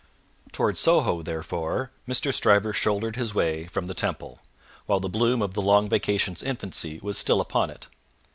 Towards 0.51 0.79
Soho, 0.79 1.21
therefore, 1.21 1.91
Mr. 2.07 2.33
Stryver 2.33 2.73
shouldered 2.73 3.15
his 3.17 3.35
way 3.35 3.67
from 3.67 3.85
the 3.85 3.93
Temple, 3.93 4.39
while 4.87 4.99
the 4.99 5.07
bloom 5.09 5.43
of 5.43 5.53
the 5.53 5.61
Long 5.61 5.87
Vacation's 5.87 6.41
infancy 6.41 6.99
was 7.03 7.19
still 7.19 7.39
upon 7.39 7.69
it. 7.69 7.85